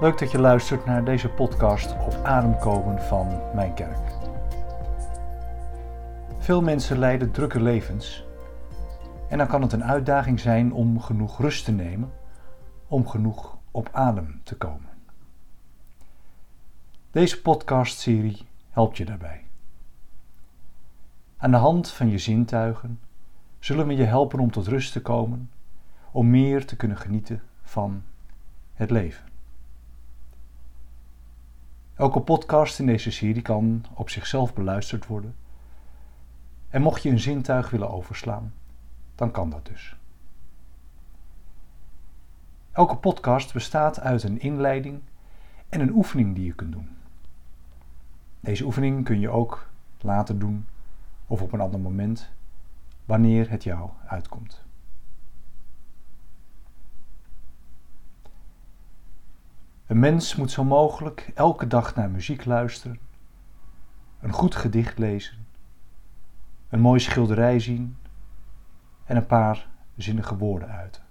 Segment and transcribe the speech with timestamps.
[0.00, 4.12] Leuk dat je luistert naar deze podcast op ademkomen van mijn kerk.
[6.38, 8.24] Veel mensen leiden drukke levens
[9.28, 12.12] en dan kan het een uitdaging zijn om genoeg rust te nemen,
[12.86, 14.88] om genoeg op adem te komen.
[17.10, 19.44] Deze podcastserie helpt je daarbij.
[21.36, 23.00] Aan de hand van je zintuigen
[23.58, 25.50] zullen we je helpen om tot rust te komen,
[26.10, 28.02] om meer te kunnen genieten van
[28.74, 29.29] het leven.
[32.00, 35.36] Elke podcast in deze serie kan op zichzelf beluisterd worden.
[36.68, 38.54] En mocht je een zintuig willen overslaan,
[39.14, 39.96] dan kan dat dus.
[42.72, 45.00] Elke podcast bestaat uit een inleiding
[45.68, 46.88] en een oefening die je kunt doen.
[48.40, 50.66] Deze oefening kun je ook later doen
[51.26, 52.30] of op een ander moment,
[53.04, 54.64] wanneer het jou uitkomt.
[59.90, 62.98] Een mens moet zo mogelijk elke dag naar muziek luisteren,
[64.20, 65.46] een goed gedicht lezen,
[66.68, 67.96] een mooie schilderij zien
[69.04, 71.02] en een paar zinnige woorden uiten.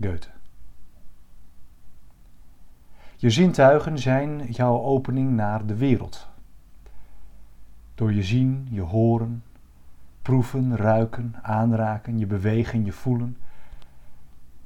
[0.00, 0.28] Goethe.
[3.16, 6.28] Je zintuigen zijn jouw opening naar de wereld.
[7.94, 9.44] Door je zien, je horen,
[10.22, 13.36] proeven, ruiken, aanraken, je bewegen, je voelen,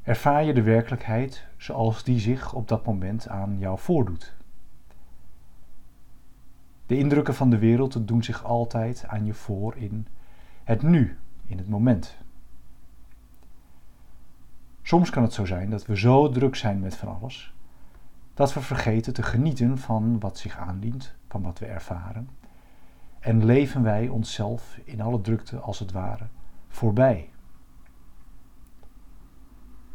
[0.08, 4.34] ervaar je de werkelijkheid zoals die zich op dat moment aan jou voordoet.
[6.86, 10.06] De indrukken van de wereld doen zich altijd aan je voor in
[10.64, 12.16] het nu, in het moment.
[14.82, 17.54] Soms kan het zo zijn dat we zo druk zijn met van alles,
[18.34, 22.28] dat we vergeten te genieten van wat zich aandient, van wat we ervaren,
[23.20, 26.26] en leven wij onszelf in alle drukte als het ware
[26.68, 27.30] voorbij.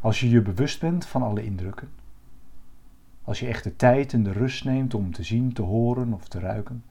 [0.04, 1.90] Als je je bewust bent van alle indrukken,
[3.22, 6.28] als je echt de tijd en de rust neemt om te zien, te horen of
[6.28, 6.84] te ruiken,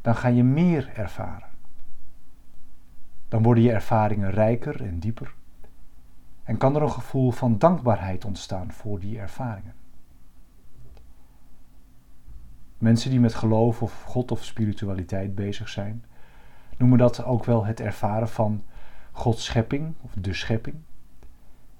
[0.00, 1.48] dan ga je meer ervaren.
[3.28, 5.34] Dan worden je ervaringen rijker en dieper
[6.44, 9.74] en kan er een gevoel van dankbaarheid ontstaan voor die ervaringen.
[12.78, 16.04] Mensen die met geloof of God of spiritualiteit bezig zijn,
[16.76, 18.62] noemen dat ook wel het ervaren van
[19.12, 20.76] Gods schepping of de schepping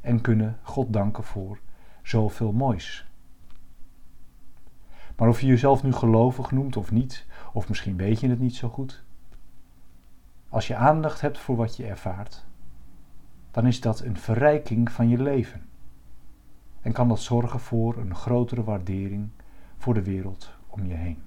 [0.00, 1.60] en kunnen God danken voor
[2.02, 3.08] zoveel moois.
[5.16, 8.56] Maar of je jezelf nu gelovig noemt of niet, of misschien weet je het niet
[8.56, 9.04] zo goed,
[10.48, 12.46] als je aandacht hebt voor wat je ervaart,
[13.50, 15.68] dan is dat een verrijking van je leven
[16.80, 19.30] en kan dat zorgen voor een grotere waardering
[19.76, 21.22] voor de wereld om je heen.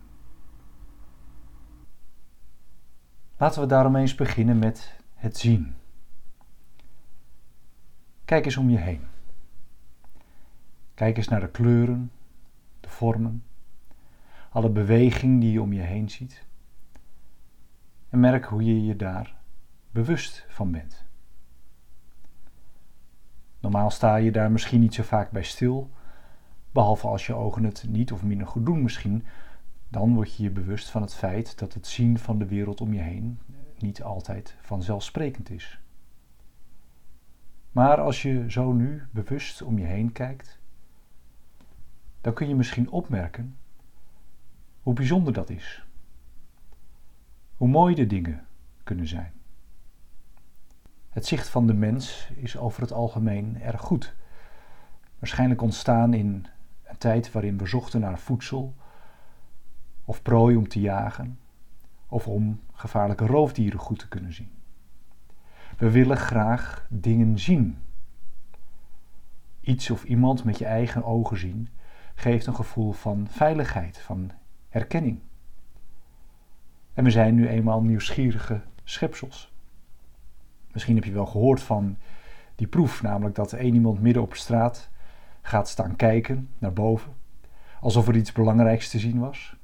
[3.38, 5.76] Laten we daarom eens beginnen met het zien.
[8.26, 9.02] Kijk eens om je heen.
[10.94, 12.12] Kijk eens naar de kleuren,
[12.80, 13.44] de vormen,
[14.50, 16.46] alle beweging die je om je heen ziet.
[18.10, 19.36] En merk hoe je je daar
[19.92, 21.06] bewust van bent.
[23.60, 25.92] Normaal sta je daar misschien niet zo vaak bij stil,
[26.72, 29.26] behalve als je ogen het niet of minder goed doen misschien.
[29.90, 32.94] Dan word je je bewust van het feit dat het zien van de wereld om
[32.94, 33.40] je heen
[33.78, 35.80] niet altijd vanzelfsprekend is.
[37.74, 40.60] Maar als je zo nu bewust om je heen kijkt,
[42.22, 43.58] dan kun je misschien opmerken
[44.82, 45.86] hoe bijzonder dat is.
[47.58, 48.46] Hoe mooi de dingen
[48.84, 49.34] kunnen zijn.
[51.10, 54.16] Het zicht van de mens is over het algemeen erg goed.
[55.20, 56.46] Waarschijnlijk ontstaan in
[56.84, 58.74] een tijd waarin we zochten naar voedsel
[60.06, 61.40] of prooi om te jagen
[62.08, 64.52] of om gevaarlijke roofdieren goed te kunnen zien.
[65.78, 67.78] We willen graag dingen zien.
[69.62, 71.70] Iets of iemand met je eigen ogen zien
[72.16, 74.32] geeft een gevoel van veiligheid, van
[74.70, 75.20] herkenning.
[76.94, 79.54] En we zijn nu eenmaal nieuwsgierige schepsels.
[80.72, 81.98] Misschien heb je wel gehoord van
[82.56, 84.90] die proef, namelijk dat één iemand midden op straat
[85.42, 87.14] gaat staan kijken naar boven,
[87.80, 89.56] alsof er iets belangrijks te zien was.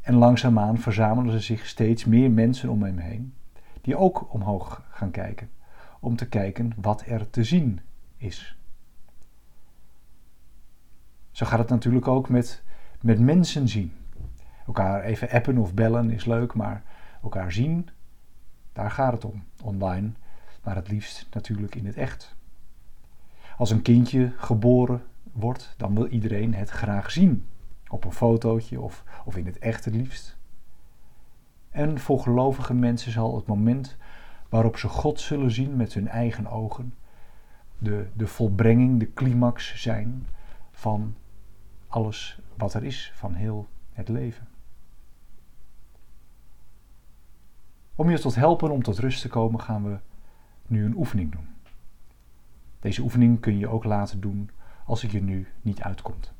[0.00, 3.34] En langzaamaan verzamelen ze zich steeds meer mensen om hem heen
[3.80, 5.50] die ook omhoog gaan kijken,
[6.00, 7.80] om te kijken wat er te zien
[8.16, 8.56] is.
[11.30, 12.62] Zo gaat het natuurlijk ook met,
[13.00, 13.92] met mensen zien.
[14.66, 16.82] Elkaar even appen of bellen is leuk, maar
[17.22, 17.88] elkaar zien,
[18.72, 20.10] daar gaat het om, online,
[20.62, 22.36] maar het liefst natuurlijk in het echt.
[23.56, 27.46] Als een kindje geboren wordt, dan wil iedereen het graag zien.
[27.88, 30.38] Op een fotootje of, of in het echt het liefst.
[31.70, 33.96] En voor gelovige mensen zal het moment
[34.48, 36.94] waarop ze God zullen zien met hun eigen ogen
[37.78, 40.26] de, de volbrenging, de climax zijn
[40.70, 41.14] van
[41.88, 44.48] alles wat er is, van heel het leven.
[47.94, 49.98] Om je tot helpen om tot rust te komen, gaan we
[50.66, 51.48] nu een oefening doen.
[52.80, 54.50] Deze oefening kun je ook laten doen
[54.84, 56.32] als het je nu niet uitkomt.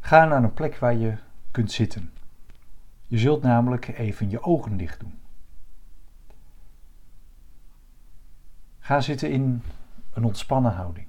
[0.00, 1.16] Ga naar een plek waar je
[1.50, 2.10] kunt zitten.
[3.10, 5.18] Je zult namelijk even je ogen dicht doen.
[8.78, 9.62] Ga zitten in
[10.12, 11.06] een ontspannen houding.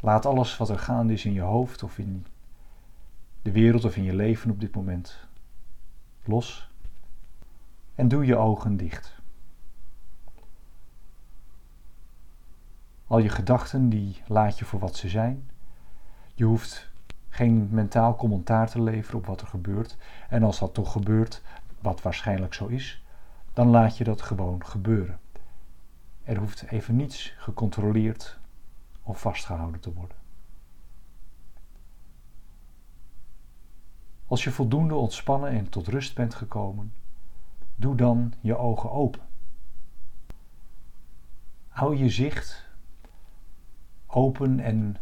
[0.00, 2.26] Laat alles wat er gaande is in je hoofd of in
[3.42, 5.26] de wereld of in je leven op dit moment
[6.24, 6.70] los.
[7.94, 9.20] En doe je ogen dicht.
[13.06, 15.50] Al je gedachten die laat je voor wat ze zijn.
[16.34, 16.91] Je hoeft
[17.32, 19.96] geen mentaal commentaar te leveren op wat er gebeurt.
[20.28, 21.42] En als dat toch gebeurt,
[21.80, 23.04] wat waarschijnlijk zo is,
[23.52, 25.20] dan laat je dat gewoon gebeuren.
[26.22, 28.38] Er hoeft even niets gecontroleerd
[29.02, 30.16] of vastgehouden te worden.
[34.26, 36.92] Als je voldoende ontspannen en tot rust bent gekomen,
[37.74, 39.20] doe dan je ogen open.
[41.68, 42.68] Hou je zicht
[44.06, 44.96] open en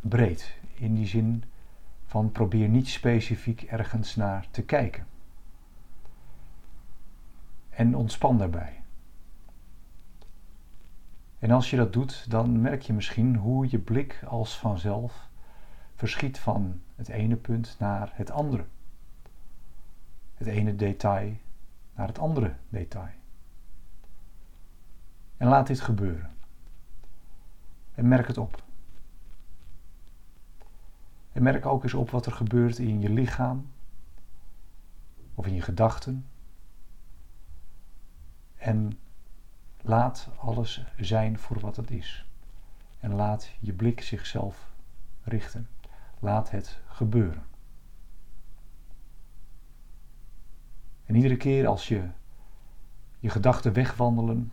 [0.00, 0.58] breed.
[0.78, 1.44] In die zin
[2.04, 5.06] van probeer niet specifiek ergens naar te kijken.
[7.70, 8.82] En ontspan daarbij.
[11.38, 15.28] En als je dat doet, dan merk je misschien hoe je blik als vanzelf
[15.94, 18.64] verschiet van het ene punt naar het andere.
[20.34, 21.36] Het ene detail
[21.94, 23.14] naar het andere detail.
[25.36, 26.36] En laat dit gebeuren.
[27.94, 28.65] En merk het op.
[31.36, 33.70] En merk ook eens op wat er gebeurt in je lichaam
[35.34, 36.26] of in je gedachten.
[38.56, 38.98] En
[39.82, 42.26] laat alles zijn voor wat het is.
[43.00, 44.72] En laat je blik zichzelf
[45.22, 45.68] richten.
[46.18, 47.42] Laat het gebeuren.
[51.04, 52.08] En iedere keer als je
[53.18, 54.52] je gedachten wegwandelen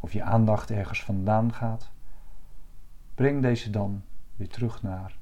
[0.00, 1.90] of je aandacht ergens vandaan gaat,
[3.14, 4.02] breng deze dan
[4.36, 5.16] weer terug naar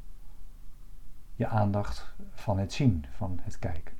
[1.34, 3.94] je aandacht van het zien, van het kijken.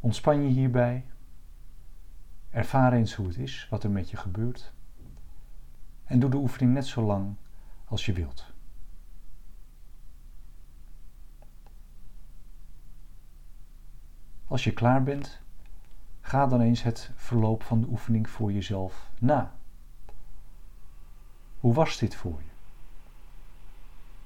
[0.00, 1.04] Ontspan je hierbij.
[2.50, 4.72] Ervaar eens hoe het is, wat er met je gebeurt.
[6.04, 7.34] En doe de oefening net zo lang
[7.84, 8.52] als je wilt.
[14.46, 15.40] Als je klaar bent,
[16.20, 19.57] ga dan eens het verloop van de oefening voor jezelf na.
[21.60, 22.50] Hoe was dit voor je?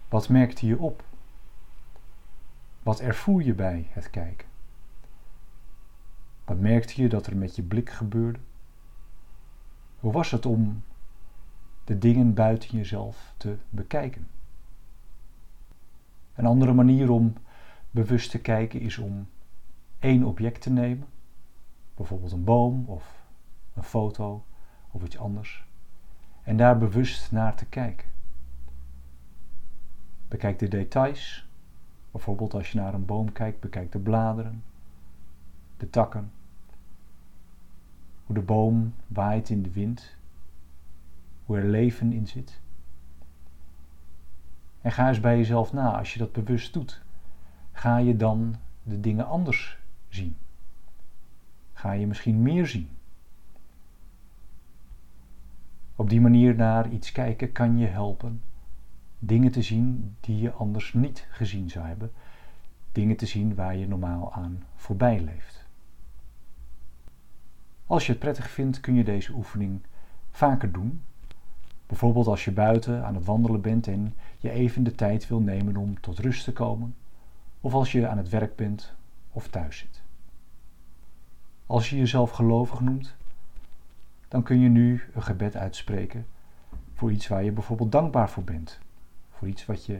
[0.08, 1.04] Wat merkte je op?
[2.82, 4.48] Wat ervoer je bij het kijken?
[6.44, 8.38] Wat merkte je dat er met je blik gebeurde?
[10.00, 10.82] Hoe was het om
[11.84, 14.28] de dingen buiten jezelf te bekijken?
[16.34, 17.32] Een andere manier om
[17.90, 19.28] bewust te kijken is om
[19.98, 21.06] één object te nemen,
[21.94, 23.24] bijvoorbeeld een boom of
[23.74, 24.44] een foto
[24.90, 25.64] of iets anders,
[26.42, 28.08] en daar bewust naar te kijken.
[30.28, 31.46] Bekijk de details,
[32.10, 34.64] bijvoorbeeld als je naar een boom kijkt, bekijk de bladeren,
[35.76, 36.32] de takken,
[38.26, 40.16] hoe de boom waait in de wind,
[41.44, 42.60] hoe er leven in zit.
[44.80, 47.02] En ga eens bij jezelf na, als je dat bewust doet,
[47.72, 50.36] ga je dan de dingen anders zien?
[51.72, 52.88] Ga je misschien meer zien?
[56.02, 58.42] Op die manier naar iets kijken kan je helpen
[59.18, 62.12] dingen te zien die je anders niet gezien zou hebben,
[62.92, 65.66] dingen te zien waar je normaal aan voorbij leeft.
[67.86, 69.80] Als je het prettig vindt, kun je deze oefening
[70.30, 71.02] vaker doen.
[71.86, 75.76] Bijvoorbeeld als je buiten aan het wandelen bent en je even de tijd wil nemen
[75.76, 76.94] om tot rust te komen,
[77.60, 78.94] of als je aan het werk bent
[79.32, 80.02] of thuis zit.
[81.66, 83.14] Als je jezelf gelovig noemt,
[84.32, 86.26] dan kun je nu een gebed uitspreken
[86.92, 88.78] voor iets waar je bijvoorbeeld dankbaar voor bent.
[89.30, 89.98] Voor iets wat je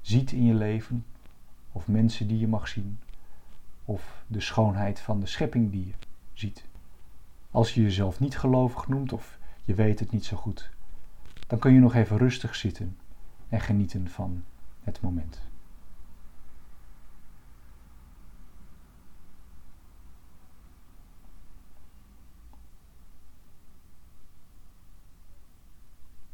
[0.00, 1.04] ziet in je leven,
[1.72, 2.98] of mensen die je mag zien,
[3.84, 5.92] of de schoonheid van de schepping die je
[6.32, 6.64] ziet.
[7.50, 10.70] Als je jezelf niet gelovig noemt of je weet het niet zo goed,
[11.46, 12.96] dan kun je nog even rustig zitten
[13.48, 14.44] en genieten van
[14.82, 15.40] het moment.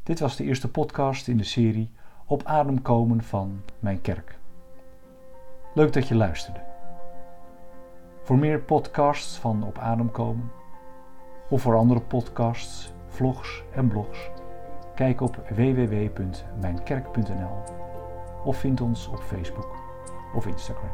[0.07, 1.91] Dit was de eerste podcast in de serie
[2.27, 4.39] Op adem komen van mijn kerk.
[5.75, 6.61] Leuk dat je luisterde.
[8.23, 10.51] Voor meer podcasts van Op Adem komen
[11.49, 14.31] of voor andere podcasts, vlogs en blogs,
[14.95, 17.63] kijk op www.mijnkerk.nl
[18.45, 19.77] of vind ons op Facebook
[20.35, 20.91] of Instagram.